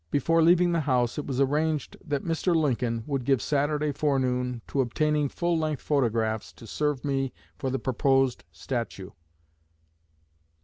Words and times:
Before 0.09 0.41
leaving 0.41 0.71
the 0.71 0.79
house 0.89 1.19
it 1.19 1.27
was 1.27 1.39
arranged 1.39 1.95
that 2.03 2.23
Mr. 2.25 2.55
Lincoln 2.55 3.03
would 3.05 3.23
give 3.23 3.39
Saturday 3.39 3.91
forenoon 3.91 4.63
to 4.69 4.81
obtaining 4.81 5.29
full 5.29 5.55
length 5.59 5.83
photographs 5.83 6.51
to 6.53 6.65
serve 6.65 7.05
me 7.05 7.31
for 7.59 7.69
the 7.69 7.77
proposed 7.77 8.43
statue. 8.51 9.11